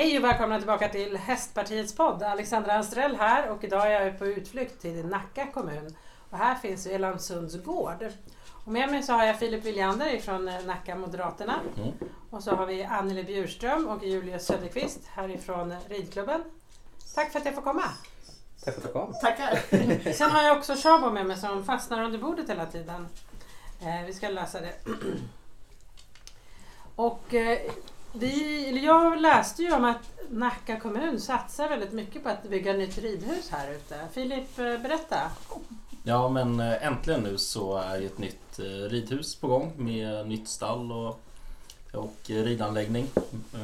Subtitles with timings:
[0.00, 2.22] Hej och välkomna tillbaka till Hästpartiets podd.
[2.22, 5.96] Alexandra Anstrell här och idag är jag på utflykt till Nacka kommun.
[6.30, 8.08] Och här finns Elandsunds gård.
[8.64, 11.60] Och med mig så har jag Filip Williander från Nacka Moderaterna.
[11.76, 11.92] Mm.
[12.30, 16.42] Och så har vi Anneli Bjurström och Julius Söderqvist härifrån ridklubben.
[17.14, 17.84] Tack för att jag får komma.
[18.64, 19.14] Tack för att du kom.
[19.22, 20.12] Tackar.
[20.12, 23.08] Sen har jag också Shabo med mig som fastnar under bordet hela tiden.
[23.80, 24.74] Eh, vi ska lösa det.
[26.96, 27.58] Och eh,
[28.12, 32.98] vi, jag läste ju om att Nacka kommun satsar väldigt mycket på att bygga nytt
[32.98, 34.00] ridhus här ute.
[34.12, 35.30] Filip, eh, berätta.
[36.02, 40.28] Ja men eh, äntligen nu så är ju ett nytt eh, ridhus på gång med
[40.28, 41.20] nytt stall och,
[41.92, 43.06] och ridanläggning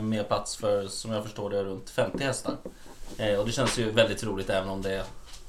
[0.01, 2.57] med plats för som jag förstår det runt 50 hästar.
[3.39, 5.05] Och det känns ju väldigt roligt även om det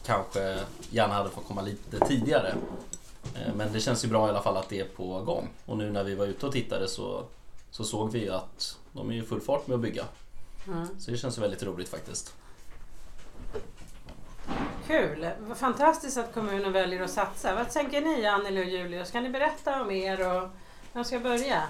[0.05, 0.59] kanske
[0.89, 2.55] gärna hade fått komma lite tidigare.
[3.55, 5.49] Men det känns ju bra i alla fall att det är på gång.
[5.65, 7.23] Och nu när vi var ute och tittade så,
[7.71, 10.03] så såg vi att de är i full fart med att bygga.
[10.67, 10.87] Mm.
[10.99, 12.35] Så det känns väldigt roligt faktiskt.
[14.87, 15.29] Kul!
[15.39, 17.55] Vad fantastiskt att kommunen väljer att satsa.
[17.55, 19.11] Vad tänker ni Anneli och Julius?
[19.11, 20.49] Kan ni berätta om er och
[20.93, 21.63] vem ska börja?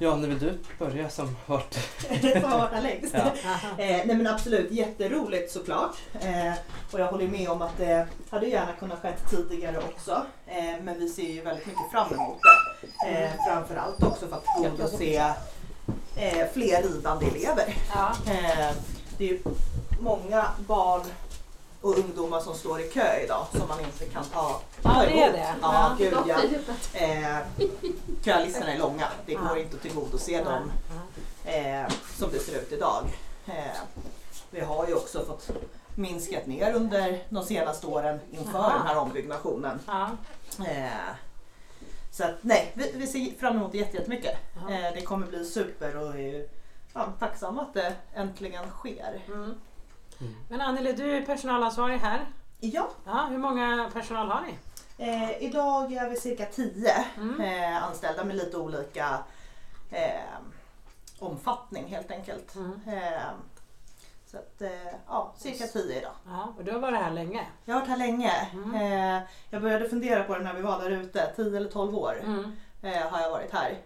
[0.00, 1.78] Ja, när vill du börja som varit...
[2.22, 3.14] Det får vara längst.
[3.14, 3.20] Ja.
[3.78, 5.96] Eh, nej men absolut, jätteroligt såklart.
[6.20, 6.52] Eh,
[6.92, 10.26] och jag håller med om att det hade gärna kunnat skett tidigare också.
[10.46, 12.67] Eh, men vi ser ju väldigt mycket fram emot det.
[13.06, 15.34] Eh, framförallt också för att tillgodose
[16.16, 17.76] eh, fler ridande elever.
[17.94, 18.12] Ja.
[18.26, 18.74] Eh,
[19.18, 19.40] det är ju
[20.00, 21.02] många barn
[21.80, 25.22] och ungdomar som står i kö idag som man inte kan ta Ja, ta det
[25.22, 25.54] är det.
[25.62, 25.94] Ja, Ja.
[25.98, 26.36] gud ja.
[27.00, 27.36] Eh,
[28.24, 29.08] kölistorna är långa.
[29.26, 29.58] Det går Ja.
[29.58, 30.72] inte att tillgodose dem
[31.44, 33.04] eh, som det ser ut idag.
[33.46, 33.54] Eh,
[34.50, 35.48] vi har ju också fått
[35.94, 38.72] minskat ner under de senaste åren inför Aha.
[38.78, 39.80] den här ombyggnationen.
[40.58, 40.88] Eh,
[42.18, 44.36] så att, nej, vi, vi ser fram emot det jätte- jättemycket.
[44.56, 46.48] Eh, det kommer bli super och är ju
[46.94, 49.22] ja, tacksamma att det äntligen sker.
[49.26, 49.42] Mm.
[50.20, 50.34] Mm.
[50.48, 52.24] Men Anneli, du är personalansvarig här.
[52.60, 54.54] Ja, Ja, hur många personal har ni?
[55.06, 57.40] eh, idag är vi cirka 10 Mm.
[57.40, 59.18] eh, anställda med lite olika
[59.90, 60.38] eh,
[61.18, 62.54] omfattning helt enkelt.
[62.54, 62.80] Mm.
[64.30, 64.70] Så att, eh,
[65.06, 66.12] ja, cirka 10 idag.
[66.26, 67.46] Ja, och du har varit här länge.
[67.64, 68.32] Jag har varit här länge.
[68.52, 68.74] Mm.
[68.74, 72.20] Eh, jag började fundera på det när vi var där ute, 10 eller 12 år
[72.22, 72.52] Mm.
[72.82, 73.78] eh, har jag varit här.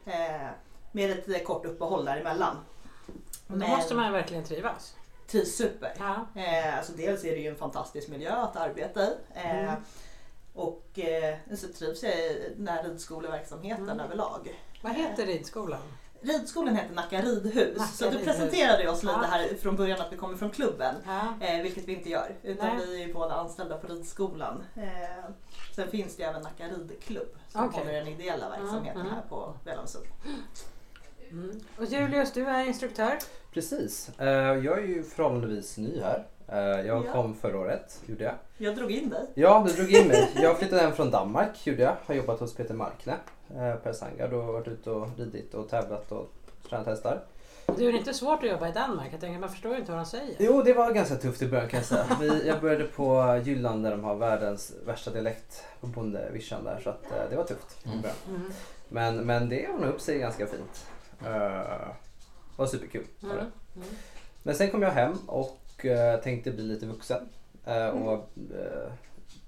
[0.93, 2.57] Med ett kort uppehåll däremellan.
[3.49, 4.97] Och Då måste man verkligen trivas.
[5.27, 5.93] trivs super.
[5.99, 6.27] Ja.
[6.77, 9.09] Alltså dels är det ju en fantastisk miljö att arbeta i.
[9.35, 9.75] Mm.
[10.55, 10.99] Och
[11.57, 14.01] så trivs jag i den här ridskoleverksamheten Mm.
[14.01, 14.61] överlag.
[14.83, 15.81] Vad heter ridskolan?
[16.23, 17.79] Ridskolan heter Nacka ridhus.
[17.79, 18.25] Nacka så du ridhus.
[18.27, 20.95] presenterade oss lite här från början att vi kommer från klubben.
[21.07, 21.47] Ja.
[21.47, 22.35] Eh, vilket vi inte gör.
[22.43, 22.87] Utan Nej.
[22.87, 24.65] vi är ju båda anställda på ridskolan.
[24.77, 24.83] Eh,
[25.77, 27.81] sen finns det även Nacka ridklubb som Okej.
[27.81, 30.05] håller den ideella verksamheten här på Vellansund.
[31.31, 31.61] Mm.
[31.79, 33.19] Och Julius, du är instruktör.
[33.53, 34.11] Precis.
[34.19, 34.27] Eh,
[34.65, 36.27] Jag är ju förhållandevis ny här.
[36.49, 37.13] Eh, Jag Ja.
[37.13, 38.35] kom förra året, gjorde jag.
[38.59, 39.27] Jag drog in dig.
[39.35, 40.31] Ja, du drog in mig.
[40.35, 41.97] Jag flyttade hem från Danmark, gjorde jag.
[42.07, 43.15] Har jobbat hos Peter Markne,
[43.57, 46.33] eh, Per Sangard och varit ute och ridit och tävlat och
[46.69, 47.23] tränat hästar.
[47.77, 49.09] Du är det inte svårt att jobba i Danmark?
[49.13, 50.37] Jag tänker, man förstår ju inte vad de säger.
[50.39, 52.07] Jo, det var ganska tufft i början kan jag säga.
[52.21, 56.91] Vi, jag började på Jylland där de har världens värsta dialekt på bondevischan där så
[56.91, 58.01] att eh, det var tufft i Mm.
[58.03, 58.17] början.
[58.29, 58.53] Mm.
[58.89, 60.87] Men, men det ordnade upp sig ganska fint.
[61.23, 61.89] Uh,
[62.57, 63.05] var superkul.
[63.21, 63.41] var det.
[63.41, 63.53] Mm.
[63.77, 63.89] Mm.
[64.43, 67.29] Men sen kom jag hem och eh, tänkte bli lite vuxen
[67.67, 68.93] eh, och uh,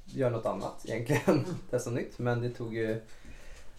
[0.05, 1.45] göra något annat egentligen.
[1.71, 2.19] Testa nytt.
[2.19, 3.01] Men det tog ju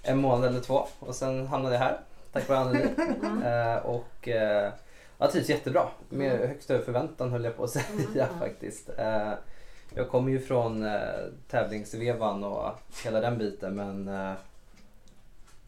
[0.05, 1.99] en månad eller två och sen hamnade jag här
[2.31, 2.83] tack vare Anneli.
[3.45, 4.69] Eh, och uh,
[5.17, 5.88] jag trivs jättebra.
[6.09, 6.47] Med Mm.
[6.47, 8.27] högsta förväntan höll jag på att säga Mm, mm.
[8.39, 8.89] faktiskt.
[8.97, 9.31] Eh,
[9.95, 10.88] jag kommer ju från
[11.49, 12.71] tävlingsvevan och
[13.03, 14.33] hela den biten men eh,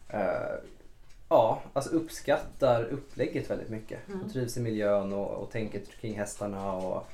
[0.08, 0.54] eh,
[1.30, 4.08] Ja, alltså uppskattar upplägget väldigt mycket.
[4.08, 4.22] Mm.
[4.22, 7.06] Och trivs i miljön och, och tänket kring hästarna och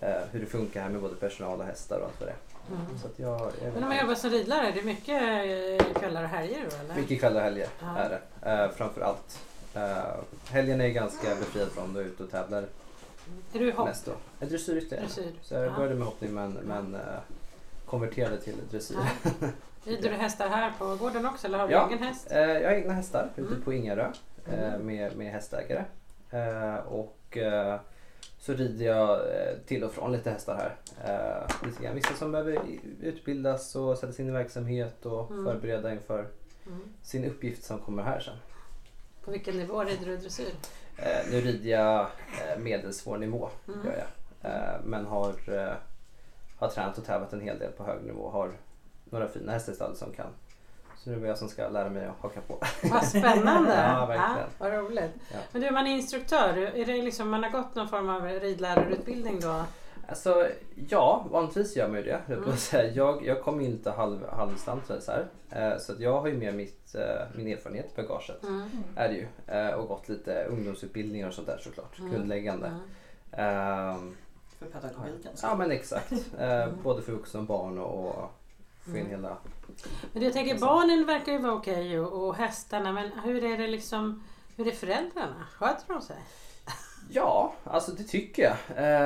[0.00, 2.38] eh, hur det funkar här med både personal och hästar och allt vad det är.
[2.70, 2.98] Mm.
[2.98, 5.22] Så att jag är Men om man jobbar som ridlärare, det är mycket
[5.86, 6.94] eh, kvällar och helger då eller?
[7.00, 7.96] mycket kvällar och helger Ja.
[7.98, 8.08] är
[8.40, 8.50] det.
[8.50, 9.44] Eh, framför allt.
[9.74, 10.14] Eh,
[10.50, 12.64] helgen är jag ganska befriad från jag är ute och tävlar
[13.52, 13.86] Är du hopp?
[13.88, 14.12] mest då.
[14.40, 15.32] Eh, Dressyr.
[15.42, 15.70] Så jag Ja.
[15.76, 17.00] började med hoppning men, men eh,
[17.86, 18.96] konverterade till dressyr.
[19.24, 19.30] Ja.
[19.84, 21.88] Rider du hästar här på gården också eller har du Ja.
[21.88, 22.26] egen häst?
[22.30, 23.62] Eh, jag har egna hästar ute Mm.
[23.62, 24.10] på Ingarö
[24.46, 24.86] eh, Mm.
[24.86, 25.84] med, med hästägare.
[26.30, 27.80] Eh, och eh,
[28.38, 30.76] så rider jag eh, till och från lite hästar här.
[31.04, 31.94] Eh, lite grann.
[31.94, 32.58] Vissa som behöver
[33.00, 35.44] utbildas och sätta sig in i verksamhet och Mm.
[35.44, 36.26] förbereda inför
[36.66, 36.80] Mm.
[37.02, 38.34] sin uppgift som kommer här sen.
[39.24, 40.52] På vilken nivå rider du dressyr?
[40.96, 43.86] Eh, nu rider jag eh, medelsvår nivå, Mm.
[43.86, 43.92] gör
[44.42, 44.52] jag.
[44.52, 45.72] Eh, men har, eh,
[46.58, 48.30] har tränat och tävlat en hel del på hög nivå.
[48.30, 48.52] Har
[49.04, 50.26] några fina hästar som kan,
[50.98, 52.58] Så nu är det jag som ska lära mig att haka på.
[52.82, 53.74] Vad spännande!
[53.98, 54.48] Ja, verkligen.
[54.58, 55.10] vad roligt.
[55.32, 55.38] Ja.
[55.52, 56.56] Men du, man är instruktör.
[56.56, 59.64] Är det liksom, man har gått någon form av ridlärarutbildning då?
[60.08, 60.46] Alltså
[60.88, 62.20] ja, vanligtvis gör man ju det.
[62.34, 62.94] Mm.
[62.94, 65.26] jag, jag kommer ju lite halv, halvstant så här.
[65.50, 68.42] Eh, Så att jag har ju med mitt, eh, min erfarenhet i bagaget.
[68.42, 68.70] Mm.
[68.96, 69.26] Är det ju.
[69.46, 71.98] Eh, Och gått lite ungdomsutbildningar och sånt där såklart.
[71.98, 72.12] Mm.
[72.12, 72.66] Grundläggande.
[72.66, 72.80] Mm.
[73.32, 74.16] Ehm,
[74.58, 75.32] För pedagogiken.
[75.42, 76.12] Ja men exakt.
[76.38, 78.30] Eh, Både för vuxna och barn och, och
[78.90, 79.36] få in hela...
[80.12, 83.66] Men jag tänker barnen verkar ju vara okej och, och hästarna men hur är det
[83.66, 84.22] liksom
[84.56, 85.46] hur är föräldrarna?
[85.58, 86.16] Sköter de sig?
[87.10, 88.56] Ja, alltså det tycker jag.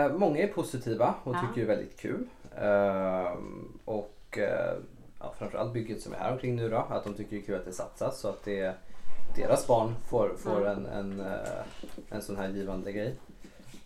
[0.05, 1.41] Eh, många är positiva och Ja.
[1.41, 2.27] tycker det är väldigt kul.
[2.57, 4.75] Ehm, och eh,
[5.21, 7.55] ja, framförallt bygget som är här omkring nu då, att de tycker det är kul
[7.55, 8.75] att det satsas så att det,
[9.37, 11.37] deras barn får, får en, en, eh,
[12.11, 13.15] en sån här givande grej.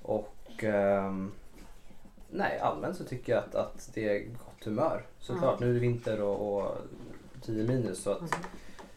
[0.02, 1.32] Och ehm,
[2.31, 4.26] nej, allmänt så tycker jag att, att det
[4.64, 5.06] humör.
[5.20, 6.76] Såklart, nu är det vinter och, och
[7.46, 8.30] 10 minus så att Mm.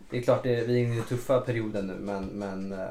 [0.10, 2.88] det är klart, det, vi är inne i den tuffa perioden nu men, men eh,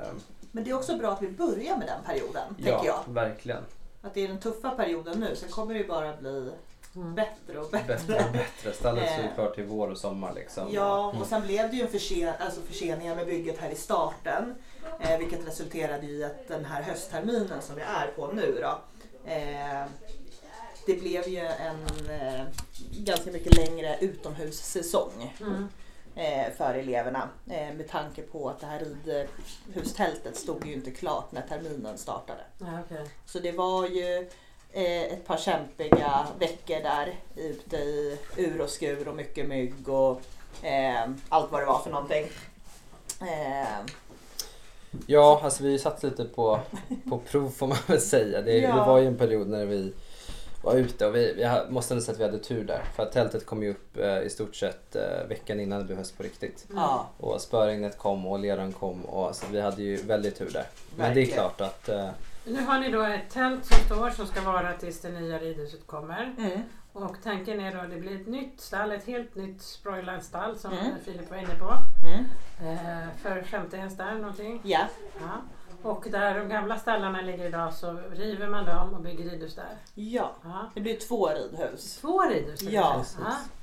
[0.53, 3.01] Men det är också bra att vi börjar med den perioden, ja, tänker jag.
[3.15, 3.63] verkligen.
[4.03, 6.51] Att det är den tuffa perioden nu, sen kommer det ju bara bli
[6.97, 7.15] Mm.
[7.15, 7.87] bättre och bättre.
[7.97, 8.73] Bättre och bättre.
[8.73, 9.35] Stallet står ju Eh.
[9.35, 10.69] klart till vår och sommar liksom.
[10.73, 14.55] Ja, och sen blev det ju en försen, alltså förseningar med bygget här i starten.
[15.01, 18.79] Eh, vilket resulterade i att den här höstterminen som vi är på nu då.
[19.31, 19.83] Eh,
[20.89, 22.45] det blev ju en eh,
[22.93, 25.69] ganska mycket längre utomhussäsong Mm.
[26.15, 27.29] eh, för eleverna.
[27.51, 32.41] Eh, med tanke på att det här ridhustältet stod ju inte klart när terminen startade.
[32.59, 33.07] Ja, okej.
[33.27, 34.31] Så det var ju
[34.73, 40.21] eh, ett par kämpiga veckor där ute i ur och skur och mycket mygg och
[40.63, 42.27] eh, allt vad det var för någonting.
[43.21, 43.79] Eh,
[45.07, 46.61] Ja, alltså vi satt lite på,
[47.11, 48.43] på prov får man väl säga.
[48.43, 48.75] Det, Ja.
[48.77, 49.93] det var ju en period när vi
[50.63, 52.83] var ute och vi, vi ha- måste ändå säga att vi hade tur där.
[52.97, 55.99] För att tältet kom ju upp eh, i stort sett eh, veckan innan det blev
[55.99, 56.67] höst på riktigt.
[56.71, 56.83] Mm.
[57.19, 60.67] Och spöregnet kom och leran kom och så vi hade ju väldigt tur där.
[60.97, 61.35] Men det är Verkligen.
[61.39, 62.09] klart att eh,
[62.45, 65.87] Nu har ni då ett tält som står som ska vara tills det nya ridhuset
[65.87, 66.35] kommer.
[66.39, 66.61] mm,
[66.93, 70.73] Och tanken är då att det blir ett nytt stall, ett helt nytt Sproiland-stall som
[70.73, 70.85] Mm.
[71.05, 71.73] Filip var inne på.
[72.07, 72.25] mm,
[72.63, 74.61] Eh, för 50 hästar någonting.
[74.65, 74.81] ja,
[75.21, 75.43] Ja.
[75.83, 79.77] Och där de gamla stallarna ligger idag så river man dem och bygger ridhus där.
[79.95, 80.31] ja.
[80.45, 80.71] Ja.
[80.75, 81.97] Det blir två ridhus.
[82.01, 82.63] Två ridhus?
[82.63, 83.05] Ja.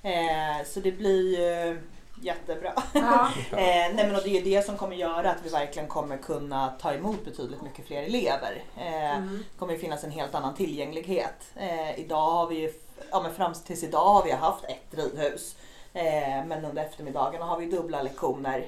[0.03, 1.81] Eh, så det blir ju
[2.21, 2.73] jättebra.
[2.93, 3.29] Ja.
[3.51, 3.57] Eh,
[3.95, 6.93] nej men och det är det som kommer göra att vi verkligen kommer kunna ta
[6.93, 8.63] emot betydligt mycket fler elever.
[8.77, 9.43] Eh, Mm.
[9.59, 11.51] kommer ju finnas en helt annan tillgänglighet.
[11.55, 12.73] Eh, idag har vi ju,
[13.11, 15.55] ja men fram tills idag har vi haft ett ridhus.
[15.93, 18.65] Eh, men under eftermiddagarna har vi dubbla lektioner.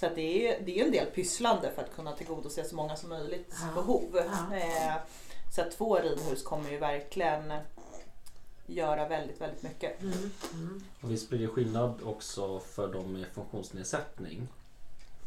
[0.00, 2.76] Så att det är ju det är en del pysslande för att kunna tillgodose så
[2.76, 3.74] många som möjligt Ja.
[3.74, 4.04] behov.
[4.12, 4.56] Ja.
[4.56, 4.94] Eh,
[5.54, 7.52] så att två ridhus kommer ju verkligen
[8.66, 10.02] göra väldigt, väldigt mycket.
[10.02, 10.30] Mm.
[10.52, 10.84] Mm.
[11.00, 14.48] Och visst blir det skillnad också för de med funktionsnedsättning?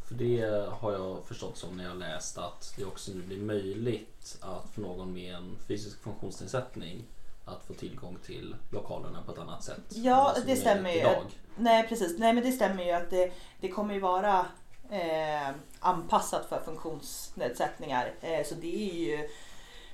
[0.08, 4.38] För det har jag förstått som när jag läst att det också nu blir möjligt
[4.42, 7.04] att för någon med en fysisk funktionsnedsättning
[7.46, 9.82] att få tillgång till lokalerna på ett annat sätt.
[9.90, 11.00] Ja, det stämmer ju.
[11.00, 11.24] Idag.
[11.58, 13.32] Nej precis, nej men det stämmer ju att det,
[13.62, 14.46] det kommer ju vara
[14.92, 15.50] eh,
[15.80, 18.14] anpassat för funktionsnedsättningar.
[18.22, 19.30] Eh, så det är ju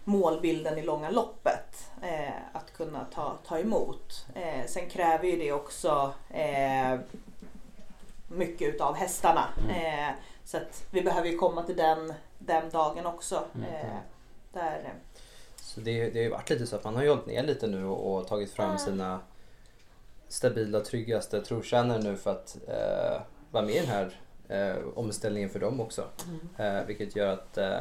[0.03, 4.25] målbilden i långa loppet eh, att kunna ta, ta emot.
[4.35, 6.99] Eh, sen kräver ju det också eh,
[8.27, 9.47] mycket utav hästarna.
[9.63, 10.09] Mm.
[10.09, 10.15] Eh,
[10.45, 13.43] så att vi behöver ju komma till den, den dagen också.
[13.55, 13.69] Mm.
[14.53, 14.93] Där,
[15.55, 17.67] Så det, det har ju varit lite så att man har ju hållit ner lite
[17.67, 18.77] nu och, och tagit fram Ah.
[18.77, 19.19] sina
[20.27, 24.21] stabila, tryggaste trotjänare nu för att eh, vara med i den här
[24.95, 26.03] omställningen för dem också.
[26.27, 26.77] Mm.
[26.77, 27.79] Eh, vilket gör att eh,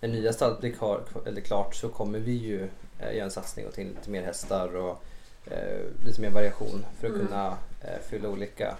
[0.00, 3.66] när nya stallet blir klar, eller klart så kommer vi ju eh, göra en satsning
[3.66, 5.04] och till lite mer hästar och
[5.46, 7.26] eh, lite mer variation för att Mm.
[7.26, 7.46] kunna
[7.80, 8.76] eh, fylla olika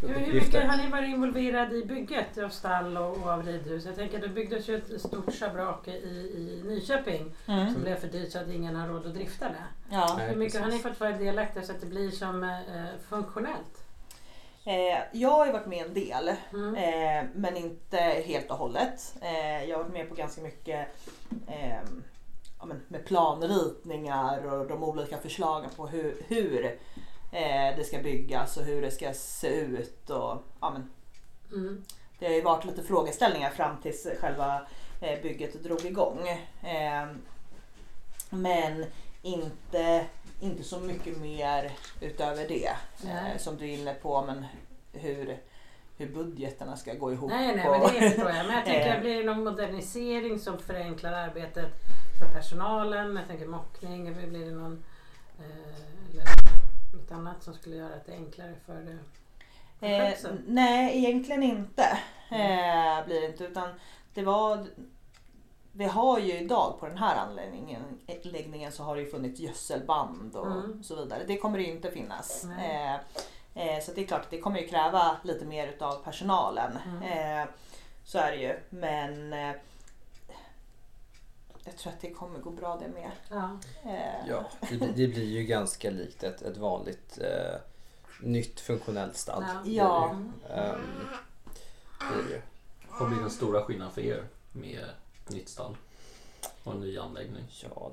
[0.00, 0.62] Hur, hur mycket uppgifter.
[0.64, 3.84] har ni varit involverade i bygget av stall och, och av ridhus?
[3.86, 8.32] Jag tänker det byggdes ju ett stort schabrak i, i Nyköping som blev för dyrt
[8.32, 9.64] så att ingen har råd att drifta det.
[9.90, 10.14] ja.
[10.18, 12.50] Nej, Hur mycket har ni fått vara delaktiga så att det blir som eh,
[13.08, 13.81] funktionellt?
[14.64, 16.32] Eh, jag har ju varit med en del.
[16.52, 16.74] Mm.
[16.74, 19.14] Eh, men inte helt och hållet.
[19.22, 20.88] Eh, jag har varit med på ganska mycket
[21.48, 21.80] eh,
[22.58, 26.64] ja, med planritningar och de olika förslagen på hur, hur
[27.32, 30.10] eh, det ska byggas och hur det ska se ut.
[30.10, 30.90] Och, ja, men,
[31.52, 31.84] Mm.
[32.18, 34.66] det har ju varit lite frågeställningar fram tills själva
[35.00, 36.28] eh, bygget drog igång.
[36.62, 37.06] Eh,
[38.30, 38.84] men
[39.22, 40.04] inte,
[40.42, 42.68] inte så mycket mer utöver det.
[43.10, 44.44] Eh, som du är inne på, men
[44.92, 45.38] hur,
[45.96, 47.30] hur budgeterna ska gå ihop.
[47.30, 48.46] Nej, nej, och- men det förstår jag.
[48.46, 49.00] Men jag tänker, Eh.
[49.00, 51.72] blir det någon modernisering som förenklar arbetet
[52.18, 53.16] för personalen?
[53.16, 54.84] Jag tänker mockning, blir det någon,
[55.38, 56.24] eh, eller
[56.96, 58.98] något annat som skulle göra att det är enklare för det?
[59.88, 60.38] Eh, Skötsel?
[60.46, 61.82] nej, egentligen inte.
[62.30, 63.44] Eh, blir det inte.
[63.44, 63.68] Utan
[64.14, 64.66] det var,
[65.72, 67.82] vi har ju idag på den här anläggningen
[68.24, 70.82] anläggningen så har det ju funnits gödselband och Mm.
[70.84, 71.24] så vidare.
[71.26, 72.44] Det kommer det ju inte finnas.
[72.44, 72.94] Eh,
[73.54, 76.78] eh, så det är klart, det kommer ju kräva lite mer utav personalen.
[76.86, 77.02] Mm.
[77.42, 77.48] Eh,
[78.04, 78.58] så är det ju.
[78.70, 79.52] Men eh,
[81.64, 83.10] jag tror att det kommer gå bra det med.
[83.30, 83.58] Ja.
[83.90, 87.60] Eh, Ja, det, blir- det blir ju ganska likt ett, ett vanligt eh,
[88.20, 89.44] nytt funktionellt stall.
[89.46, 89.60] Ja.
[89.62, 90.10] blir det Ja.
[90.14, 90.54] ju.
[90.54, 91.06] Ehm,
[91.98, 92.42] det är det ju.
[93.00, 94.84] Vad blir den stora skillnaden för er med
[95.28, 95.76] nytt stall
[96.64, 97.44] och en ny anläggning?
[97.62, 97.92] Ja,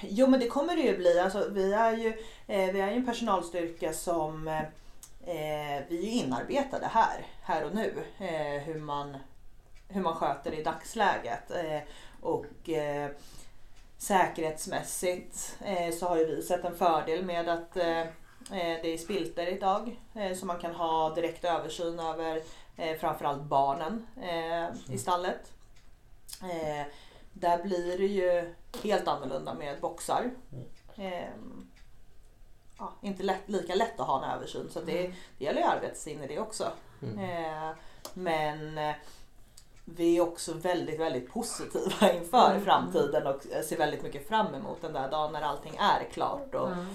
[0.00, 1.18] Jo men det kommer det ju bli.
[1.18, 2.08] Alltså, vi, är ju,
[2.46, 4.60] eh, vi är ju en personalstyrka som eh,
[5.26, 8.04] eh, vi är inarbetade här, här och nu.
[8.18, 9.16] Eh, hur, man,
[9.88, 11.50] hur man sköter i dagsläget.
[11.50, 11.80] Eh,
[12.20, 13.10] och eh,
[13.98, 15.56] säkerhetsmässigt
[15.98, 20.00] så har ju vi sett en fördel med att det är spilter idag.
[20.36, 22.42] Så man kan ha direkt översyn över
[22.98, 24.06] framförallt barnen
[24.88, 25.53] i stallet.
[26.42, 26.86] Eh,
[27.32, 30.30] där blir det ju helt annorlunda med boxar.
[30.96, 31.68] Ehm,
[32.78, 35.74] ja, inte lätt, lika lätt att ha en översyn så det, det gäller ju att
[35.76, 36.72] arbeta sig in i det också.
[37.02, 37.18] Mm.
[37.18, 37.70] Eh,
[38.14, 38.94] men eh,
[39.84, 42.64] vi är också väldigt, väldigt positiva inför Mm.
[42.64, 46.68] framtiden och ser väldigt mycket fram emot den där dagen när allting är klart och
[46.72, 46.86] Mm.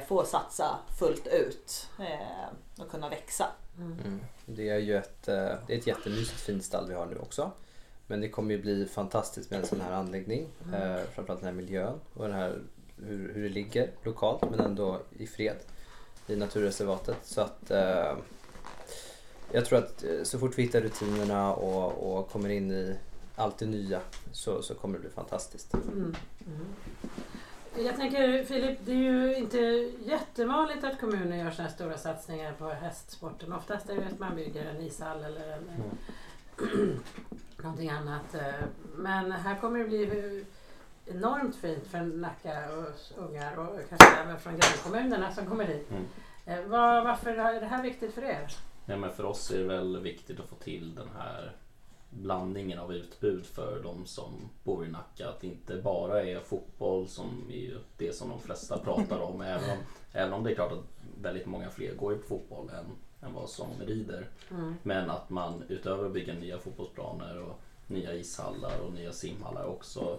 [0.00, 3.46] eh, få satsa fullt ut eh, och kunna växa.
[3.78, 4.20] Mm.
[4.46, 5.34] Det är ju ett, eh,
[5.66, 7.50] det är ett jättemysigt fint stall vi har nu också.
[8.06, 10.48] Men det kommer ju bli fantastiskt med en sån här anläggning.
[10.74, 12.58] Eh, framförallt den här miljön och den här,
[12.96, 15.56] hur, hur det ligger lokalt men ändå i fred
[16.26, 17.16] i naturreservatet.
[17.22, 18.16] Så att eh,
[19.52, 22.96] jag tror att eh, så fort vi hittar rutinerna och, och kommer in i
[23.36, 24.00] allt det nya
[24.32, 25.74] så, så kommer det bli fantastiskt.
[25.74, 26.14] Mm.
[26.46, 26.66] Mm.
[27.78, 29.58] Jag tänker Filip, det är ju inte
[30.04, 33.52] jättevanligt att kommuner gör sådana här stora satsningar på hästsporten.
[33.52, 35.70] Oftast är det att man bygger en ishall eller en,
[37.62, 38.34] någonting annat.
[38.34, 38.64] eh.
[38.96, 40.44] Men här kommer det bli
[41.06, 45.90] enormt fint för Nacka och ungar och kanske även från grannkommunerna som kommer hit.
[45.90, 46.04] Mm.
[46.46, 48.46] Eh, Var, varför är det här viktigt för er?
[48.86, 51.56] Ja, men för oss är det väl viktigt att få till den här
[52.10, 55.28] blandningen av utbud för de som bor i Nacka.
[55.28, 59.40] Att det inte bara är fotboll som är det som de flesta pratar om.
[59.42, 59.78] Även om,
[60.12, 60.84] även om det är klart att
[61.22, 62.84] väldigt många fler går ju på fotboll än,
[63.20, 64.28] än vad som rider.
[64.50, 64.74] Mm.
[64.82, 70.18] Men att man utöver att bygga nya fotbollsplaner och nya ishallar och nya simhallar också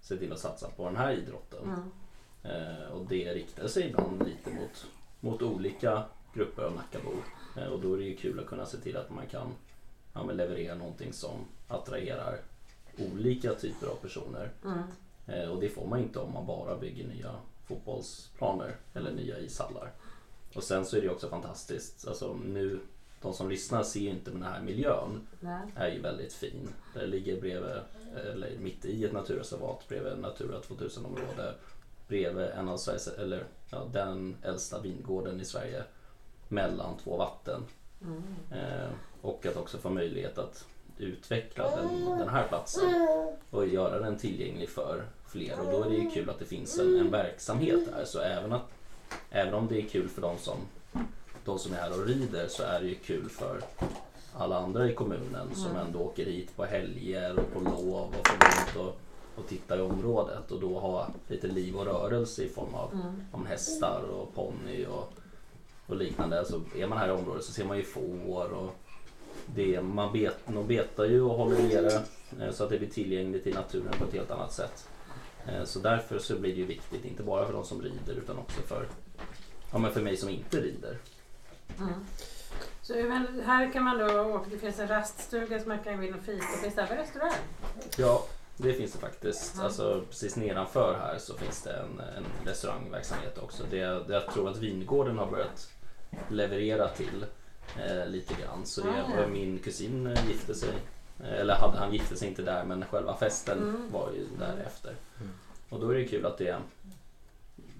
[0.00, 1.64] ser till att satsa på den här idrotten.
[1.64, 1.90] Mm.
[2.42, 4.86] Eh, och det riktar sig ibland lite mot,
[5.20, 7.22] mot olika grupper av Nackabor.
[7.56, 9.48] Eh, och då är det ju kul att kunna se till att man kan
[10.12, 12.40] ja, leverera någonting som attraherar
[12.98, 14.50] olika typer av personer.
[14.64, 14.78] Mm.
[15.26, 17.34] Eh, och det får man inte om man bara bygger nya
[17.64, 19.92] fotbollsplaner eller nya ishallar.
[20.56, 22.80] Och sen så är det också fantastiskt, alltså nu,
[23.22, 25.60] de som lyssnar ser ju inte men den här miljön Nej.
[25.76, 26.68] är ju väldigt fin.
[26.94, 27.70] Det ligger bredvid,
[28.32, 31.54] eller mitt i ett naturreservat bredvid Natura 2000-område.
[32.08, 35.82] Bredvid en av Sveriges, eller ja, den äldsta vingården i Sverige.
[36.48, 37.62] Mellan två vatten.
[38.02, 38.22] Mm.
[38.52, 38.88] Eh,
[39.22, 40.66] och att också få möjlighet att
[40.98, 43.08] utveckla den, den här platsen
[43.50, 45.60] och göra den tillgänglig för fler.
[45.60, 48.04] Och då är det ju kul att det finns en, en verksamhet där.
[48.04, 48.62] Så även, att,
[49.30, 50.56] även om det är kul för de som,
[51.44, 53.60] de som är här och rider så är det ju kul för
[54.34, 55.86] alla andra i kommunen som Mm.
[55.86, 58.98] ändå åker hit på helger och på lov och får runt och,
[59.42, 63.22] och titta i området och då ha lite liv och rörelse i form av Mm.
[63.32, 65.12] om hästar och ponny och,
[65.86, 66.44] och liknande.
[66.44, 68.70] Så är man här i området så ser man ju får och
[69.54, 71.92] det, man bet, de betar ju och håller nere
[72.40, 74.88] eh, så att det blir tillgängligt i naturen på ett helt annat sätt.
[75.46, 78.38] Eh, Så därför så blir det ju viktigt, inte bara för de som rider utan
[78.38, 78.86] också för,
[79.72, 80.98] ja, men för mig som inte rider.
[81.78, 81.92] Mm.
[82.82, 86.02] Så, men här kan man då åka, det finns en raststuga som man kan gå
[86.02, 86.46] in och fika.
[86.62, 87.32] Finns det även restaurang?
[87.96, 89.54] Ja, det finns det faktiskt.
[89.54, 89.66] Mm.
[89.66, 93.62] Alltså, precis nedanför här så finns det en, en restaurangverksamhet också.
[93.70, 95.70] Det, det, jag tror att Vingården har börjat
[96.28, 97.26] leverera till
[97.86, 98.66] eh, lite grann.
[98.66, 100.74] Så det Ah, var min kusin eh, gifte sig,
[101.24, 103.92] eh, eller hade, han gifte sig inte där men själva festen Mm.
[103.92, 104.94] var ju därefter.
[105.20, 105.32] Mm.
[105.68, 106.56] Och då är det kul att det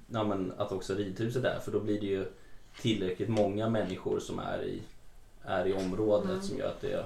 [0.06, 2.26] ja, men att också ridhuset är där för då blir det ju
[2.80, 4.82] tillräckligt många människor som är i,
[5.44, 6.42] är i området Mm.
[6.42, 7.04] som gör att det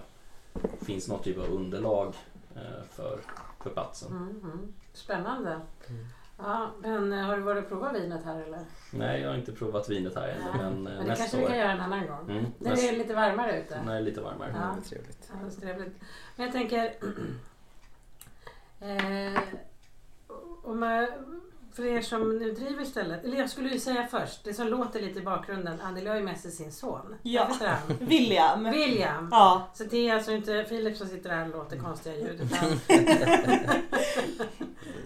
[0.84, 2.14] finns något typ av underlag
[2.56, 3.20] eh, för,
[3.62, 4.12] för platsen.
[4.12, 4.72] Mm, mm.
[4.92, 5.50] Spännande.
[5.50, 6.06] Mm.
[6.38, 8.60] Ja, men eh, har du varit och provat vinet här eller?
[8.92, 11.36] Nej, jag har inte provat vinet här ännu Nej, men, eh, Men det nästa kanske
[11.36, 11.48] vi år.
[11.48, 12.30] kan göra en annan gång.
[12.30, 13.82] Mm, När nästa, det är lite varmare ute.
[13.82, 14.50] när det är lite varmare.
[14.54, 14.76] Ja.
[14.76, 15.30] Det är trevligt.
[15.32, 15.94] Ja, det trevligt.
[16.36, 16.84] Men jag tänker...
[18.80, 19.40] eh,
[20.62, 21.04] om, eh,
[21.80, 25.00] för er som nu driver stället, eller jag skulle ju säga först, det som låter
[25.00, 27.14] lite i bakgrunden, Anneli har ju med sig sin son.
[27.22, 27.44] Ja.
[27.44, 27.96] Vad heter han?
[28.08, 28.64] William.
[28.64, 29.28] William.
[29.30, 32.80] Ja, Så det är alltså inte Filip som sitter här och låter konstiga ljud utan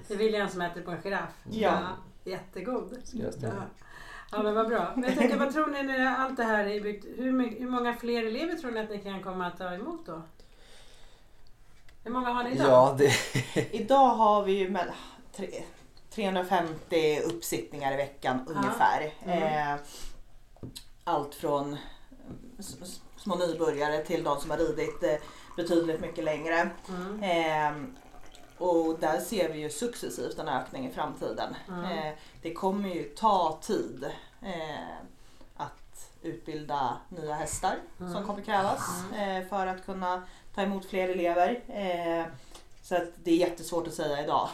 [0.09, 1.45] det är William som äter på en giraff.
[1.51, 1.79] Ja.
[2.25, 2.97] jättegod.
[3.13, 3.55] Jag ställa?
[3.55, 3.87] Ja.
[4.33, 4.93] ja men vad bra.
[4.95, 7.95] Men jag tänker, vad tror ni när allt det här är byggt, hur, hur många
[7.95, 10.23] fler elever tror ni att ni kan komma att ta emot då?
[12.05, 12.67] Hur många har ni idag?
[12.67, 13.75] Ja, det...
[13.75, 14.93] idag har vi ju med,
[15.37, 15.49] tre,
[16.15, 19.13] 350 uppsittningar i veckan ungefär.
[19.25, 19.43] Mm.
[19.73, 19.81] Eh,
[21.05, 21.77] allt från
[23.17, 25.15] små nybörjare till de som har ridit eh,
[25.57, 26.71] betydligt mycket längre.
[26.89, 27.23] Mm.
[27.23, 27.89] Eh,
[28.59, 31.55] och där ser vi ju successivt en ökning i framtiden.
[31.69, 31.85] Mm.
[31.85, 34.05] Eh, det kommer ju ta tid
[34.43, 34.97] eh,
[35.57, 38.25] att utbilda nya hästar som Mm.
[38.27, 38.81] kommer krävas
[39.17, 40.23] eh, för att kunna
[40.55, 41.63] ta emot fler elever.
[42.83, 44.49] Så att det är jättesvårt att säga idag.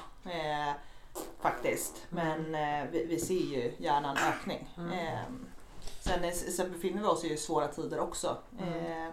[1.41, 2.07] Faktiskt.
[2.09, 4.69] Men eh, vi, vi ser ju gärna en ökning.
[4.79, 4.93] Mm.
[4.93, 5.19] Eh,
[6.01, 8.37] sen, sen befinner vi oss i svåra tider också.
[8.59, 9.09] Eh,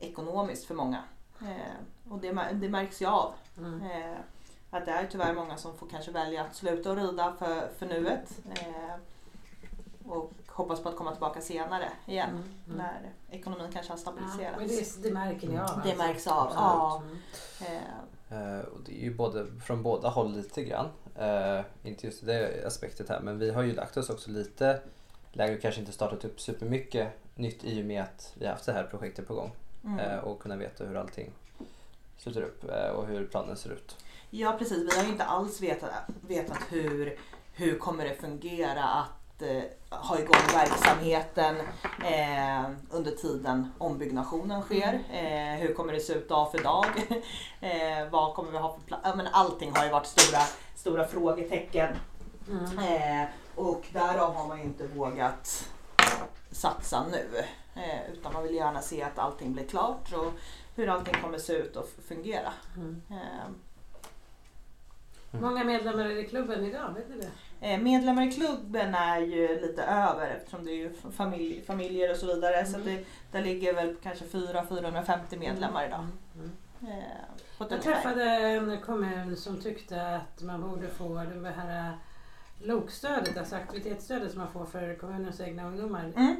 [0.00, 1.02] ekonomiskt för många.
[1.40, 3.32] Eh, och det, det märks ju av.
[3.58, 3.82] Mm.
[3.90, 4.16] Eh,
[4.70, 7.86] att det är tyvärr många som får kanske välja att sluta att rida för, för
[7.86, 8.38] nuet.
[8.50, 8.94] Eh,
[10.06, 12.30] och hoppas på att komma tillbaka senare igen.
[12.30, 12.42] Mm.
[12.66, 12.76] Mm.
[12.78, 14.58] När ekonomin kanske har Ja, stabiliserats.
[14.58, 15.66] men det, det märker ni av?
[15.66, 15.96] Det alltså?
[15.96, 17.22] märks av, Absolut.
[17.60, 17.66] ja.
[17.66, 18.58] Mm.
[18.58, 20.88] Eh, och det är ju både, från båda håll lite grann.
[21.18, 24.80] Eh, inte just det aspektet här men vi har ju lagt oss också lite
[25.32, 28.66] lägre och kanske inte startat upp supermycket nytt i och med att vi har haft
[28.66, 29.50] det här projektet på gång.
[29.84, 29.98] mm.
[29.98, 31.30] Eh, och kunna veta hur allting
[32.16, 33.96] sluter upp eh, och hur planen ser ut.
[34.30, 35.90] Ja precis, vi har ju inte alls vetat,
[36.20, 37.18] vetat hur,
[37.54, 41.56] hur kommer det fungera att eh, ha igång verksamheten
[42.04, 45.00] eh, under tiden ombyggnationen sker.
[45.12, 46.86] Eh, hur kommer det se ut dag för dag?
[47.60, 49.00] eh, vad kommer vi ha för plan?
[49.04, 50.40] Ja, allting har ju varit stora,
[50.76, 51.96] stora frågetecken.
[52.48, 52.78] Mm.
[52.78, 55.68] Eh, och därav har man ju inte vågat
[56.50, 57.44] satsa nu.
[57.74, 60.32] Eh, utan man vill gärna se att allting blir klart och
[60.74, 62.52] hur allting kommer se ut och fungera.
[62.76, 63.02] Mm.
[63.10, 63.50] Eh,
[65.30, 66.94] Hur många medlemmar är i klubben idag?
[66.94, 67.30] Vet ni det?
[67.62, 72.16] Eh, Medlemmar i klubben är ju lite över eftersom det är ju familj, familjer och
[72.16, 72.66] så vidare.
[72.66, 76.06] Så att det, där ligger väl kanske 400-450 medlemmar idag.
[76.34, 76.50] Mm.
[76.82, 81.98] Eh, ett Jag träffade en kommun som tyckte att man borde få det här
[82.62, 86.12] LOK-stödet, alltså aktivitetsstödet som man får för kommunens egna ungdomar.
[86.16, 86.36] Mm.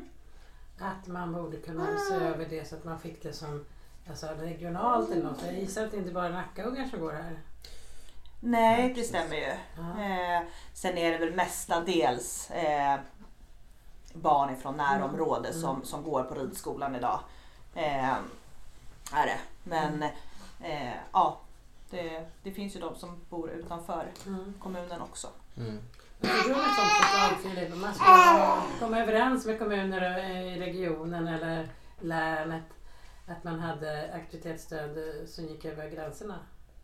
[0.79, 3.65] Att man borde kunna se över det så att man fick det som
[4.09, 5.43] alltså, regionalt eller något.
[5.47, 7.39] Jag gissar att det inte bara är Nackaungar som går här.
[8.45, 9.51] Nej, det stämmer ju.
[10.03, 10.43] Eh,
[10.75, 13.01] sen är det väl mestadels eh,
[14.15, 15.63] barn ifrån närområdet Mm.
[15.63, 17.21] som, som går på ridskolan idag.
[17.75, 18.11] Eh,
[19.13, 19.39] är det.
[19.65, 20.03] Men
[20.63, 21.41] eh, ja,
[21.91, 24.55] det, det finns ju de som bor utanför Mm.
[24.61, 25.29] kommunen också.
[25.57, 25.79] Mm.
[26.21, 26.37] Sånt
[27.03, 31.69] förslag Filip, man ska komma överens med kommuner i regionen eller
[32.01, 32.65] länet
[33.29, 36.39] att man hade aktivitetsstöd eh, som gick över gränserna.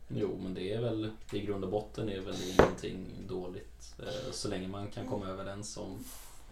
[0.09, 3.95] Jo, men det är väl i grund och botten är väl ingenting dåligt.
[3.99, 6.05] Eh, Så länge man kan komma överens om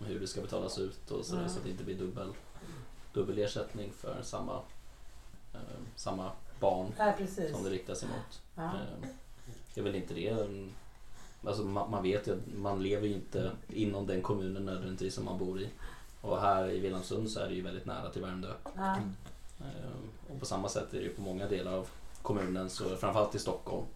[0.07, 1.53] hur det ska betalas ut och sådär, Mm.
[1.53, 2.29] så att det inte blir dubbel,
[3.13, 4.61] dubbel ersättning för samma,
[5.55, 5.61] eh,
[5.97, 7.15] samma barn Ja,
[7.53, 8.41] som det riktar sig mot.
[8.55, 8.63] Ja.
[8.65, 9.09] Eh,
[9.75, 10.29] Det är väl inte det.
[10.29, 10.73] en-
[11.45, 15.25] Alltså man, man vet ju att man lever ju inte inom den kommunen nödvändigtvis som
[15.25, 15.69] man bor i.
[16.21, 18.53] Och här i Vilhelmsund så är det ju väldigt nära till Värmdö.
[19.61, 21.89] Eh, Och på samma sätt är det ju på många delar av
[22.27, 23.87] kommunen, så framförallt i Stockholm,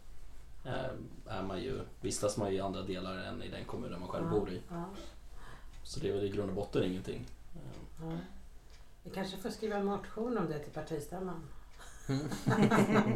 [0.64, 0.90] eh,
[1.26, 4.24] är man ju, vistas man ju i andra delar än i den kommunen man själv
[4.24, 4.30] Ja.
[4.40, 4.62] bor i.
[4.68, 4.84] Ja.
[5.84, 7.26] Så det är väl i grund och botten ingenting.
[7.54, 8.16] Eh, Ja.
[9.02, 11.42] Vi kanske får skriva en motion om det till partistämman.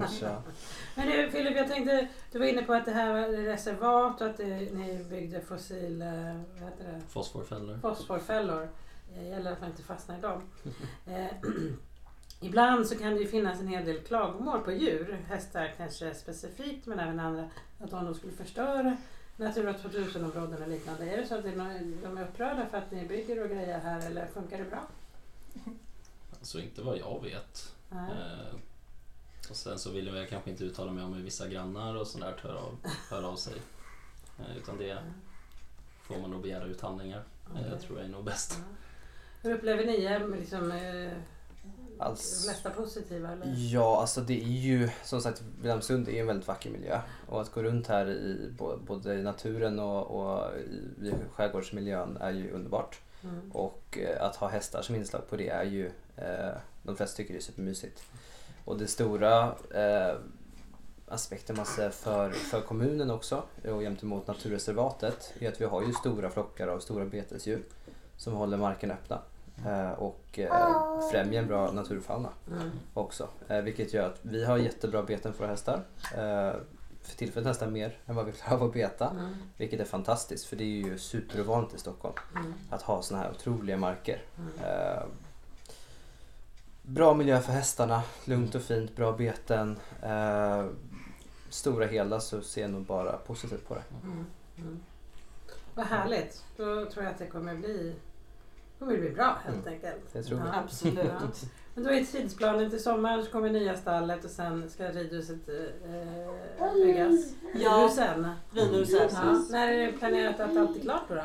[0.09, 0.27] Så.
[0.97, 4.27] Men du Filip, jag tänkte, du var inne på att det här var reservat och
[4.27, 7.01] att det, ni byggde fossil, eh, vad heter det?
[7.09, 7.79] Fosforfällor.
[7.79, 8.69] fosforfällor.
[9.15, 10.43] Det gäller att man inte fastnar i dem.
[12.41, 16.15] Eh, ibland så kan det ju finnas en hel del klagomål på djur, hästar kanske
[16.15, 18.97] specifikt men även andra, att de skulle förstöra
[19.37, 21.11] Natura 2000-områden och liknande.
[21.11, 21.61] Är det så att de
[22.19, 24.87] är upprörda för att ni bygger och grejer här eller funkar det bra?
[26.43, 27.75] Så inte vad jag vet.
[27.93, 28.57] Eh,
[29.51, 32.35] och sen så vill jag kanske inte uttala mig om hur vissa grannar och sådär
[32.43, 32.77] hör av,
[33.11, 33.55] hör av sig.
[34.39, 34.99] Eh, utan det
[36.03, 37.19] får man nog begära ut handlingar.
[37.19, 37.67] Eh, Okej.
[37.71, 38.59] Jag tror jag är nog bäst.
[38.59, 38.65] Ja.
[39.43, 40.39] Hur upplever ni?
[40.39, 41.13] Liksom, eh,
[41.99, 43.55] Alltså- de flesta positiva eller?
[43.57, 47.53] Ja, alltså det är ju som sagt Vilhelmsund är en väldigt vacker miljö och att
[47.53, 48.53] gå runt här i
[48.87, 53.01] både i naturen och, och i, i skärgårdsmiljön är ju underbart.
[53.23, 53.53] Mm.
[53.53, 56.51] Och eh, att ha hästar som inslag på det är ju, eh,
[56.83, 58.03] de flesta tycker det är supermysigt.
[58.65, 60.15] Och det stora eh,
[61.09, 65.93] aspekten man ser för, för kommunen också och gentemot naturreservatet är att vi har ju
[65.93, 67.63] stora flockar av stora betesdjur
[68.17, 69.21] som håller marken öppna
[69.97, 72.71] och eh, främjar en bra naturfauna Mm.
[72.95, 73.29] också.
[73.49, 75.81] Eh, vilket gör att vi har jättebra beten för våra hästar.
[76.15, 76.53] Eh,
[77.03, 79.11] för tillfället nästan mer än vad vi klarar av att beta.
[79.11, 79.35] Mm.
[79.57, 82.55] Vilket är fantastiskt för det är ju superovanligt i Stockholm Mm.
[82.71, 84.23] att ha såna här otroliga marker.
[84.39, 84.51] Mm.
[84.65, 85.03] Eh,
[86.83, 89.79] bra miljö för hästarna, lugnt och fint, bra beten.
[90.03, 90.67] Eh,
[91.49, 93.83] stora hela så ser jag nog bara positivt på det.
[94.03, 94.27] Mm.
[94.59, 94.81] Mm.
[95.75, 96.45] Vad härligt.
[96.57, 97.95] Då tror jag att det kommer bli,
[98.79, 100.13] kommer det bli bra helt enkelt.
[100.13, 100.45] Det tror vi.
[100.47, 100.55] Ja.
[100.65, 101.05] Absolut.
[101.05, 101.49] Ja.
[101.75, 106.75] Men då är tidsplanen till sommaren så kommer nya stallet och sen ska ridhuset eh,
[106.75, 107.33] byggas.
[107.55, 107.71] Ja.
[107.71, 108.29] Ridhusen.
[108.53, 109.13] Ridhuset.
[109.13, 109.45] Ja.
[109.51, 111.15] När är det planerat att allt är klart då?
[111.15, 111.23] då?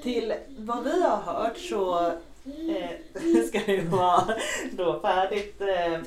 [0.00, 4.34] Till vad vi har hört så eh, ska det vara
[4.72, 6.00] då färdigt eh,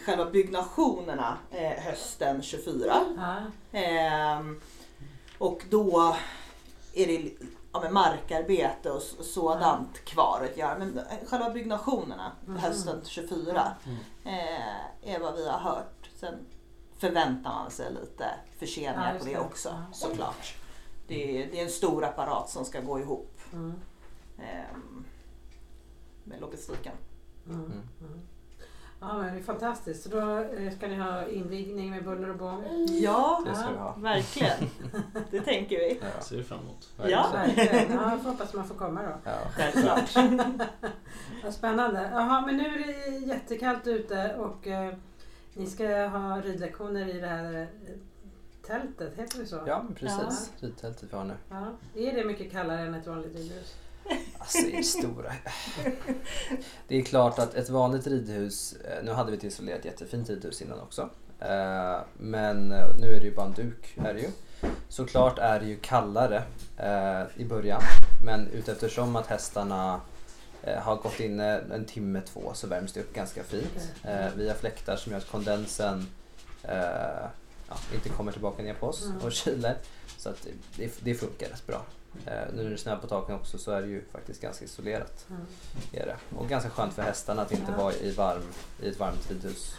[0.00, 2.94] själva byggnationerna eh, hösten 24.
[3.16, 3.36] Ja.
[3.78, 4.60] Ehm,
[5.38, 6.16] och då
[6.94, 7.30] är det
[7.72, 10.78] ja, med markarbete och sådant kvar att göra.
[10.78, 12.56] Men själva byggnationerna Mhm.
[12.56, 13.98] hösten 24 Mm.
[14.24, 16.10] eh, är vad vi har hört.
[16.16, 16.34] Sen
[16.96, 19.82] förväntar man sig lite Ja, förseningar just på det också Ja.
[19.92, 20.56] såklart.
[21.06, 23.74] Det är, det är en stor apparat som ska gå ihop Mm.
[24.38, 25.04] ehm,
[26.24, 26.92] med logistiken.
[29.00, 29.10] Mm.
[29.10, 29.20] Mm.
[29.20, 29.22] Mm.
[29.22, 30.02] Ja men det är fantastiskt.
[30.02, 32.64] Så då eh, ska ni ha invigning med buller och bång?
[32.90, 33.94] Ja, Det ska vi ha.
[33.98, 34.70] verkligen.
[35.30, 35.98] Det tänker vi.
[36.02, 36.88] Ja, ser vi fram emot.
[37.08, 37.30] Ja.
[37.32, 37.92] Verkligen.
[37.92, 39.12] Ja, jag får hoppas man får komma då.
[39.24, 39.32] ja.
[39.56, 40.14] Självklart.
[41.44, 42.10] Vad spännande.
[42.12, 44.94] Jaha, men nu är det jättekallt ute och eh,
[45.54, 47.66] ni ska ha ridlektioner i det här eh,
[48.66, 49.60] tältet, heter det så?
[49.66, 50.52] ja precis.
[50.60, 51.34] Ridtältet vi har nu.
[51.50, 51.66] Ja.
[51.94, 53.74] Är det mycket kallare än ett vanligt ridhus?
[54.38, 55.32] Alltså det är stora.
[56.88, 60.62] Det är klart att ett vanligt ridhus, eh, nu hade vi ett isolerat jättefint ridhus
[60.62, 61.10] innan också.
[61.40, 63.94] Eh, Men eh, nu är det ju bara en duk.
[64.04, 64.28] Är det ju.
[64.88, 66.42] Såklart är det ju kallare
[67.36, 67.82] i början.
[68.24, 70.00] Men uteftersom att hästarna
[70.78, 73.92] har gått inne en timme, två så värms det upp ganska fint.
[74.36, 76.06] Vi har fläktar som gör att kondensen
[77.68, 79.18] ja, inte kommer tillbaka ner på oss Mm.
[79.18, 79.76] och kyler.
[80.16, 80.46] Så att
[80.76, 81.82] det, det funkar rätt bra.
[82.26, 85.26] Eh, nu när det snö på taken också så är det ju faktiskt ganska isolerat.
[85.30, 85.42] Mm.
[85.92, 86.16] Är det.
[86.38, 87.82] Och ganska skönt för hästarna att inte Ja.
[87.82, 88.42] vara i, varm,
[88.82, 89.74] i ett varmt ridhus.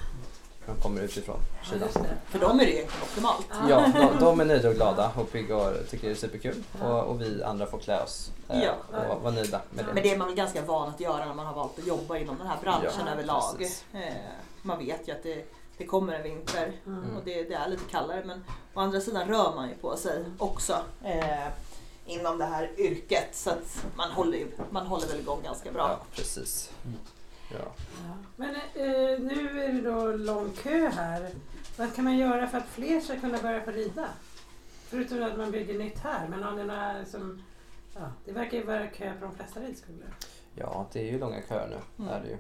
[0.65, 1.89] De kommer utifrån Ja, kylan.
[1.93, 2.09] det.
[2.31, 3.47] För dem är det egentligen optimalt.
[3.69, 6.63] Ja, de, de är nöjda och glada och pigga och tycker det är superkul.
[6.81, 7.01] Ja.
[7.01, 8.73] Och, och vi andra får klä oss eh, Ja.
[9.09, 9.93] och vara nöjda med det.
[9.93, 12.17] Men det är man väl ganska van att göra när man har valt att jobba
[12.17, 13.61] inom den här branschen Ja, överlag.
[13.93, 14.13] Eh,
[14.61, 15.45] man vet ju att det,
[15.77, 17.17] det kommer en vinter Mm.
[17.17, 20.23] och det, det är lite kallare men å andra sidan rör man ju på sig
[20.37, 21.47] också eh,
[22.09, 25.89] inom det här yrket så att man håller, ju- man håller väl igång ganska bra.
[25.89, 26.71] Ja, precis.
[27.51, 27.57] Ja.
[28.05, 28.13] Ja.
[28.35, 31.29] Men eh, nu är det då lång kö här.
[31.77, 34.07] Vad kan man göra för att fler ska kunna börja få rida?
[34.89, 36.27] Förutom att man bygger nytt här.
[36.27, 37.43] Men har ni några som...
[37.95, 40.13] Ja, det verkar ju vara kö på de flesta ridskolor.
[40.55, 42.03] ja, det är ju långa köer nu.
[42.03, 42.15] Mm.
[42.15, 42.33] Är det ju.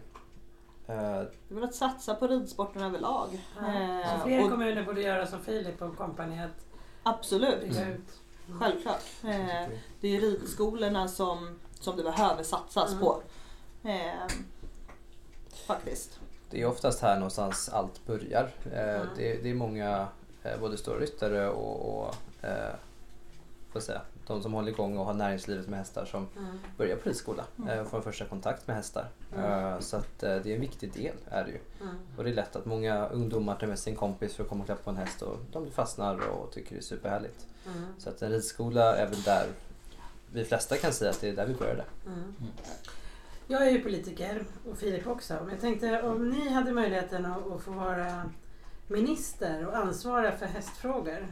[0.87, 3.27] Eh, Det är väl att satsa på ridsporten överlag.
[3.59, 3.67] Ja.
[3.67, 6.65] Eh, Så fler och kommuner borde göra som Filip och kompani att
[7.03, 7.89] absolut, Mm.
[7.91, 8.18] ut.
[8.59, 9.03] Självklart.
[9.23, 9.67] Eh,
[10.01, 12.99] det är ju ridskolorna som, som det behöver satsas Mm.
[13.03, 13.21] på.
[13.83, 14.27] Eh,
[15.67, 16.19] faktiskt.
[16.49, 18.51] Det är oftast här någonstans allt börjar.
[18.73, 19.07] Eh, Mm.
[19.17, 20.07] det, det är många,
[20.43, 22.73] eh, både stora ryttare och, och eh,
[23.71, 26.59] får säga, de som håller igång och har näringslivet med hästar som Mm.
[26.77, 27.69] börjar på ridskola Mm.
[27.69, 29.09] eh, och får en första kontakt med hästar.
[29.35, 29.81] Mm.
[29.81, 31.59] Så att, eh, det är en viktig del är det ju.
[31.81, 31.95] Mm.
[32.17, 34.65] Och det är lätt att många ungdomar tar med sin kompis för att komma och
[34.65, 37.45] klappa på en häst och de fastnar och tycker det är superhärligt.
[37.65, 37.85] Mm.
[37.97, 39.45] Så att en ridskola är väl där
[40.33, 41.83] vi flesta kan säga att det är där vi började.
[42.05, 42.33] Mm.
[43.47, 45.33] Jag är ju politiker och Filip också.
[45.33, 48.29] Men jag tänkte om ni hade möjligheten att, att få vara
[48.87, 51.27] minister och ansvara för hästfrågor.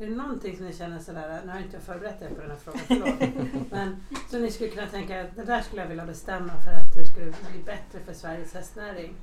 [0.00, 2.50] Är det någonting som ni känner sådär, nu har inte jag förberett er på den
[2.50, 3.70] här frågan, förlåt.
[3.70, 6.94] Men som ni skulle kunna tänka att det där skulle jag vilja bestämma för att
[6.94, 9.14] det skulle bli bättre för Sveriges hästnäring.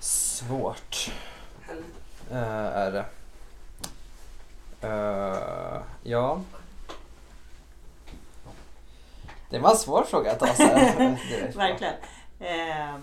[0.00, 1.10] Svårt
[2.30, 3.04] eh, är det.
[4.80, 6.42] Eh, ja.
[9.50, 10.66] Det var en svår fråga att ta sig.
[11.56, 11.94] Verkligen.
[12.40, 12.94] Eh,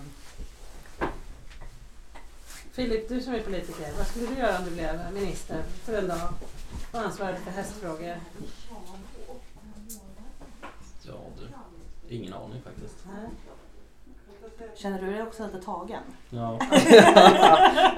[2.74, 6.08] Filip, du som är politiker, vad skulle du göra om du blev minister för en
[6.08, 6.30] dag
[6.92, 8.16] och ansvarade för hästfrågor?
[11.04, 11.14] Ja
[12.08, 12.96] du, ingen aning faktiskt.
[13.06, 13.30] Nej.
[14.76, 16.02] känner du dig också lite tagen?
[16.30, 16.60] Ja,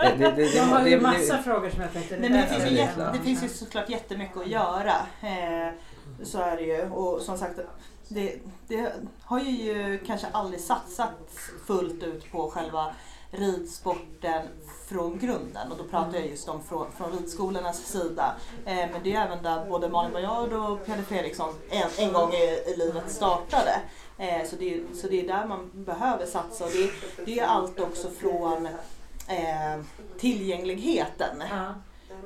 [0.01, 2.17] det, det, det, Jag har ju det- massa frågor som jag tänkte...
[2.17, 4.95] Nej, men det, finns ju jätte, det finns ju såklart jättemycket att göra.
[5.21, 5.73] Eh,
[6.23, 6.81] så är det ju.
[6.89, 7.59] Och som sagt,
[8.07, 12.95] det, det har ju kanske aldrig satsats fullt ut på själva
[13.35, 14.47] ridsporten
[14.87, 18.35] från grunden och då pratar jag just om från, från ridskolornas sida.
[18.65, 22.33] Eh, men det är även där både Malin Bajard och Peder Fredriksson en, en gång
[22.33, 23.81] i, i livet startade.
[24.17, 26.91] Eh, så, det, så det är där man behöver satsa och det,
[27.25, 28.65] det är allt också från
[29.27, 29.81] eh,
[30.19, 31.41] tillgängligheten.
[31.41, 31.71] Eh,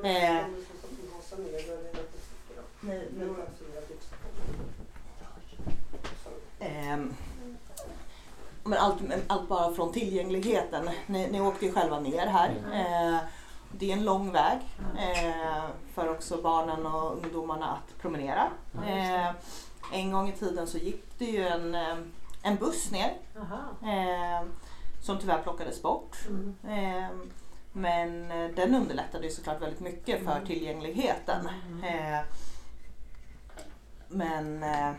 [0.04, 0.44] ni,
[6.60, 7.16] Ehm,
[8.70, 10.90] men allt, allt bara från tillgängligheten.
[11.08, 12.50] Ni, ni åkte ju själva ner här.
[12.50, 13.20] Eh,
[13.72, 14.60] det är en lång väg
[14.98, 18.48] eh, för också barnen och ungdomarna att promenera.
[18.88, 19.30] Eh,
[19.94, 21.98] en gång i tiden så gick det ju en, eh,
[22.44, 23.18] en buss ner
[23.84, 24.48] eh,
[25.02, 26.18] som tyvärr plockades bort.
[26.28, 26.56] Mm.
[26.68, 27.10] Eh,
[27.74, 31.50] men den underlättade ju såklart väldigt mycket för tillgängligheten.
[31.84, 32.20] Eh,
[34.08, 34.92] men eh,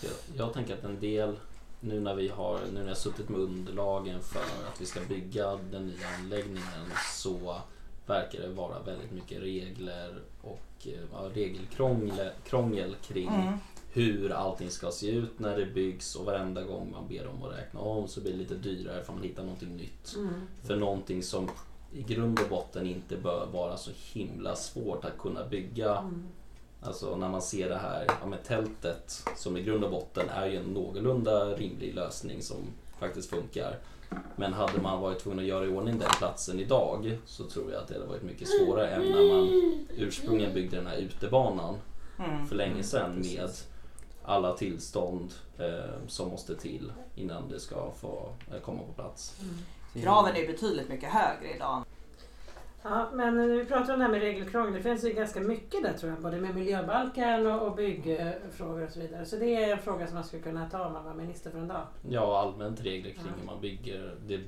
[0.00, 1.38] Jag, jag tänker att en del,
[1.84, 5.58] nu när vi har, nu när jag suttit med underlagen för att vi ska bygga
[5.70, 7.60] den nya anläggningen så
[8.06, 13.58] verkar det vara väldigt mycket regler och eh, ja, regelkrångel krångel kring mm,
[13.92, 17.58] hur allting ska se ut när det byggs och varenda gång man ber dem att
[17.58, 20.14] räkna om så blir det lite dyrare för man hittar någonting nytt.
[20.16, 20.34] Mm.
[20.62, 21.50] För någonting som
[21.92, 25.96] i grund och botten inte bör vara så himla svårt att kunna bygga.
[25.96, 26.28] Mm.
[26.84, 30.46] Alltså när man ser det här ja, med tältet som i grund och botten är
[30.46, 32.56] ju en någorlunda rimlig lösning som
[32.98, 33.78] faktiskt funkar.
[34.36, 37.82] Men hade man varit tvungen att göra i ordning den platsen idag så tror jag
[37.82, 39.48] att det hade varit mycket svårare än när man
[39.96, 41.76] ursprungligen byggde den här utebanan
[42.18, 42.46] mm.
[42.46, 43.50] för länge sedan med
[44.24, 49.40] alla tillstånd eh, som måste till innan det ska få eh, komma på plats.
[49.94, 51.84] Kraven är betydligt mycket högre idag.
[52.82, 55.82] Ja, men när vi pratar om det här med regelkrångel, det finns ju ganska mycket
[55.82, 59.26] där tror jag, både med miljöbalken och, byggfrågor och så vidare.
[59.26, 61.58] Så det är en fråga som man skulle kunna ta om man var minister för
[61.58, 61.86] en dag.
[62.08, 64.14] Ja, allmänt regler kring hur man bygger.
[64.26, 64.40] Det,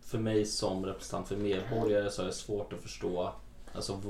[0.00, 3.32] för mig som representant för medborgare så är det svårt att förstå
[3.72, 4.00] alltså,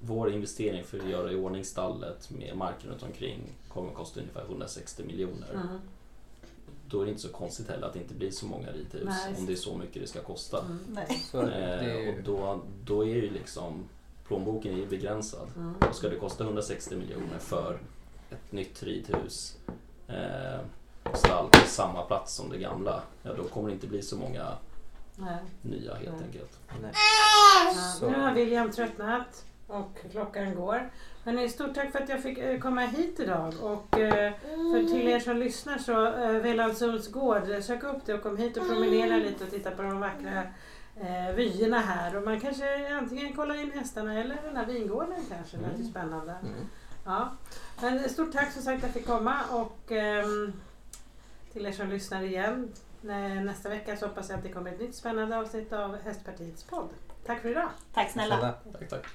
[0.00, 4.20] vår investering för att göra i ordning stallet med marken runt omkring kommer att kosta
[4.20, 5.54] ungefär 160 miljoner.
[5.54, 5.80] Mm.
[6.88, 9.34] Då är det inte så konstigt heller att det inte blir så många ridhus Nej.
[9.38, 10.64] om det är så mycket det ska kosta.
[10.64, 10.98] Mm.
[11.32, 13.84] Eh, och då, då är ju liksom
[14.26, 15.48] plånboken är ju begränsad.
[15.56, 15.74] Mm.
[15.88, 17.78] Och ska det kosta 160 miljoner för
[18.30, 19.56] ett nytt ridhus
[20.08, 20.60] eh,
[21.14, 24.52] stall på samma plats som det gamla, ja då kommer det inte bli så många
[25.16, 25.36] Nej.
[25.62, 26.24] nya helt Nej.
[26.26, 26.58] enkelt.
[26.82, 26.90] nej.
[26.94, 30.90] Ja, Så- nu har William tröttnat och klockan går.
[31.24, 33.52] Men stort tack för att jag fick eh, komma hit idag.
[33.62, 34.32] Och eh,
[34.72, 38.56] för till er som lyssnar så eh, Velandssunds gård, sök upp det och kom hit
[38.56, 40.42] och promenera lite och titta på de vackra
[41.00, 42.16] eh, vyerna här.
[42.16, 45.56] Och man kanske antingen kollar in hästarna eller den här vingården kanske.
[45.56, 45.90] Det låter Mm.
[45.90, 46.32] spännande.
[46.32, 46.54] Mm.
[47.04, 47.28] Ja.
[47.82, 50.52] Men stort tack som sagt att jag fick komma och ehm,
[51.52, 52.72] till er som lyssnar igen.
[53.00, 56.62] Nä- Nästa vecka så hoppas jag att det kommer ett nytt spännande avsnitt av Hästpartiets
[56.64, 56.88] podd.
[57.26, 57.68] Tack för idag!
[57.94, 58.36] Tack snälla.
[58.38, 58.52] Snälla.
[58.78, 59.06] Tack, tack.